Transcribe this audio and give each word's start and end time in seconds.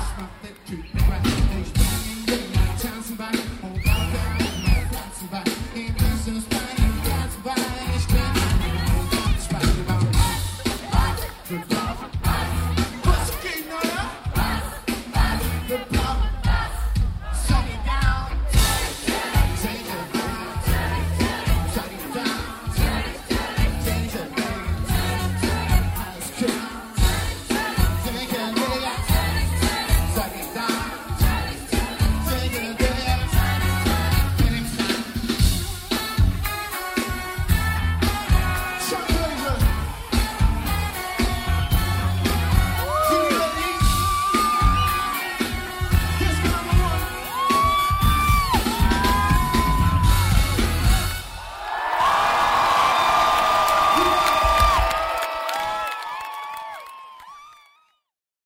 stop 0.00 0.30
that 0.42 0.66
treatment 0.66 1.08
right. 1.08 2.78
Time 2.78 3.02
somebody 3.02 3.55